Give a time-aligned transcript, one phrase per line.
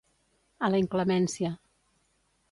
[0.67, 1.51] A la inclemència.